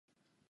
[0.01, 0.39] 北海道旭川市